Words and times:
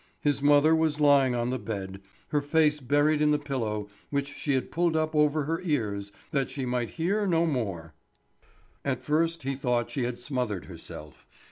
His 0.19 0.41
mother 0.41 0.75
was 0.75 0.99
lying 0.99 1.35
on 1.35 1.51
the 1.51 1.59
bed, 1.59 2.01
her 2.29 2.41
face 2.41 2.79
buried 2.79 3.21
in 3.21 3.29
the 3.29 3.37
pillow 3.37 3.87
which 4.09 4.33
she 4.33 4.53
had 4.53 4.71
pulled 4.71 4.95
up 4.95 5.13
over 5.15 5.43
her 5.43 5.61
ears 5.61 6.11
that 6.31 6.49
she 6.49 6.65
might 6.65 6.89
hear 6.97 7.27
no 7.27 7.45
more. 7.45 7.93
At 8.83 9.03
first 9.03 9.43
he 9.43 9.53
thought 9.55 9.91
she 9.91 10.05
had 10.05 10.19
smothered 10.19 10.65
herself. 10.65 11.27